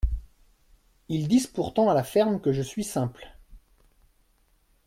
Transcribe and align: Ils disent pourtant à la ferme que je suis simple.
Ils 1.09 1.27
disent 1.27 1.45
pourtant 1.45 1.87
à 1.87 1.93
la 1.93 2.03
ferme 2.03 2.41
que 2.41 2.51
je 2.51 2.63
suis 2.63 2.83
simple. 2.83 3.27